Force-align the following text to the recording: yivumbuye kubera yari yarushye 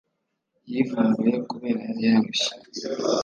yivumbuye 0.69 1.35
kubera 1.49 1.81
yari 1.87 2.01
yarushye 2.07 2.51